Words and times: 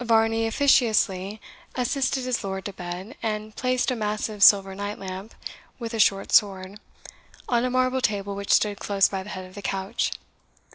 Varney 0.00 0.46
officiously 0.46 1.42
assisted 1.74 2.24
his 2.24 2.42
lord 2.42 2.64
to 2.64 2.72
bed, 2.72 3.16
and 3.22 3.54
placed 3.54 3.90
a 3.90 3.94
massive 3.94 4.42
silver 4.42 4.74
night 4.74 4.98
lamp, 4.98 5.34
with 5.78 5.92
a 5.92 5.98
short 5.98 6.32
sword, 6.32 6.80
on 7.50 7.66
a 7.66 7.70
marble 7.70 8.00
table 8.00 8.34
which 8.34 8.54
stood 8.54 8.80
close 8.80 9.08
by 9.10 9.22
the 9.22 9.28
head 9.28 9.44
of 9.44 9.54
the 9.54 9.60
couch. 9.60 10.12